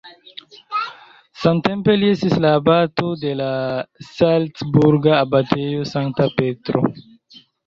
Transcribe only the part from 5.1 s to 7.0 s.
abatejo Sankta Petro.